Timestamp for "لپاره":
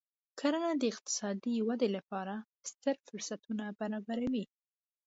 1.97-2.35